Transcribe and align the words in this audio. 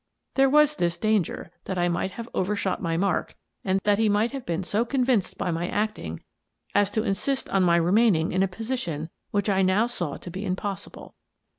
There 0.33 0.49
was 0.49 0.77
this 0.77 0.97
danger, 0.97 1.51
that 1.65 1.77
I 1.77 1.87
might 1.87 2.13
have 2.13 2.27
over 2.33 2.55
shot 2.55 2.81
my 2.81 2.97
mark 2.97 3.35
and 3.63 3.79
that 3.83 3.99
he 3.99 4.09
might 4.09 4.31
have 4.31 4.47
been 4.47 4.63
so 4.63 4.83
con 4.83 5.05
vinced 5.05 5.37
by 5.37 5.51
my 5.51 5.67
acting 5.67 6.23
as 6.73 6.89
to 6.93 7.03
insist 7.03 7.47
on 7.49 7.61
my 7.61 7.75
remaining 7.75 8.31
in 8.31 8.41
a 8.41 8.47
position 8.47 9.11
which 9.29 9.47
I 9.47 9.61
now 9.61 9.85
saw 9.85 10.17
to 10.17 10.31
be 10.31 10.43
impossible. 10.43 11.13